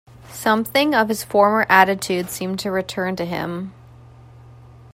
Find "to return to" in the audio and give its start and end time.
2.61-3.23